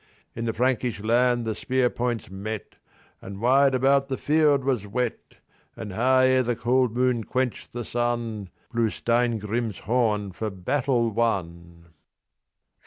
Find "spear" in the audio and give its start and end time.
1.53-1.87